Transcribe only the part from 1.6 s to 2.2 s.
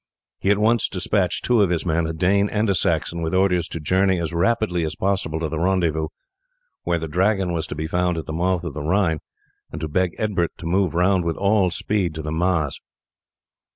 of his men, a